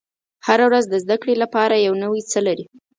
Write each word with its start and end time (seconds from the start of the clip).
•هره 0.47 0.65
ورځ 0.69 0.85
د 0.89 0.95
زده 1.03 1.15
کړې 1.21 1.35
لپاره 1.43 1.75
یو 1.85 1.93
نوی 2.03 2.21
څه 2.31 2.39
لري. 2.47 2.65